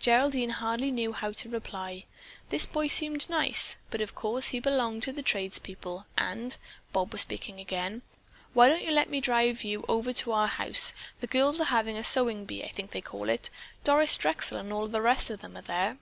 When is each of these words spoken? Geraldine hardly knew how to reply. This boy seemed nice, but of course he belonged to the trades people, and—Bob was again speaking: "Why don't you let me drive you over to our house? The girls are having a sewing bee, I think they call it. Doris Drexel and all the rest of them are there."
Geraldine 0.00 0.48
hardly 0.48 0.90
knew 0.90 1.12
how 1.12 1.32
to 1.32 1.50
reply. 1.50 2.06
This 2.48 2.64
boy 2.64 2.88
seemed 2.88 3.28
nice, 3.28 3.76
but 3.90 4.00
of 4.00 4.14
course 4.14 4.48
he 4.48 4.58
belonged 4.58 5.02
to 5.02 5.12
the 5.12 5.20
trades 5.20 5.58
people, 5.58 6.06
and—Bob 6.16 7.12
was 7.12 7.24
again 7.24 7.38
speaking: 7.38 8.02
"Why 8.54 8.70
don't 8.70 8.80
you 8.84 8.90
let 8.90 9.10
me 9.10 9.20
drive 9.20 9.64
you 9.64 9.84
over 9.86 10.14
to 10.14 10.32
our 10.32 10.48
house? 10.48 10.94
The 11.20 11.26
girls 11.26 11.60
are 11.60 11.64
having 11.64 11.98
a 11.98 12.04
sewing 12.04 12.46
bee, 12.46 12.64
I 12.64 12.68
think 12.68 12.92
they 12.92 13.02
call 13.02 13.28
it. 13.28 13.50
Doris 13.84 14.16
Drexel 14.16 14.56
and 14.56 14.72
all 14.72 14.86
the 14.86 15.02
rest 15.02 15.28
of 15.28 15.42
them 15.42 15.58
are 15.58 15.60
there." 15.60 15.98